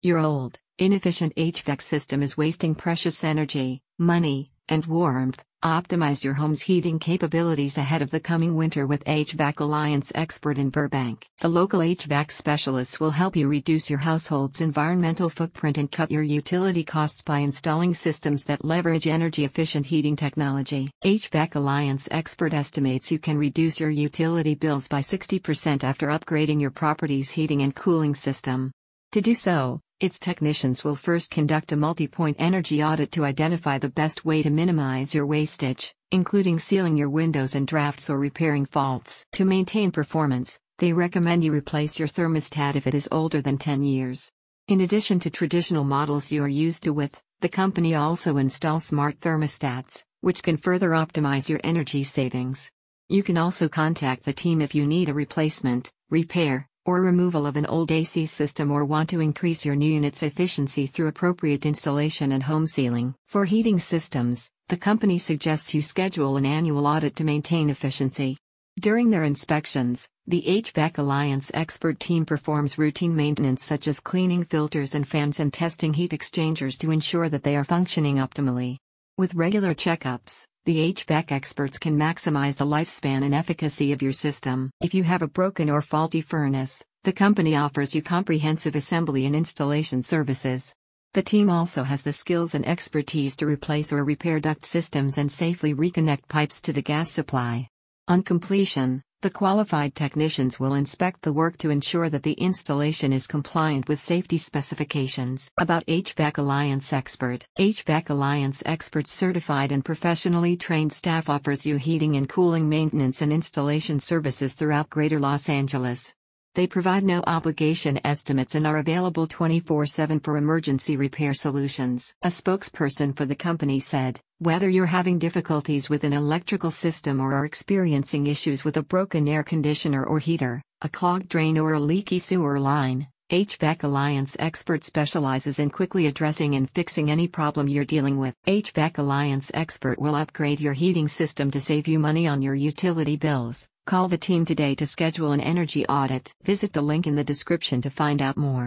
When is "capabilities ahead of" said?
7.00-8.10